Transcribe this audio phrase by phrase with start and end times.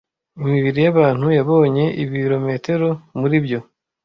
[0.41, 3.59] Imibiri yabantu yabonye ibirometero muri byo